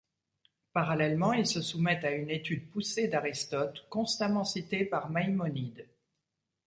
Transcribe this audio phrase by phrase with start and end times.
[0.73, 5.87] Parallèlement, il se soumet à une étude poussée d'Aristote, constamment cité par Maïmonide.